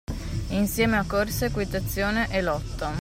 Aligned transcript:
Insieme 0.49 0.97
a 0.97 1.03
corsa, 1.07 1.45
equitazione 1.45 2.25
e 2.31 2.41
lotta. 2.41 2.91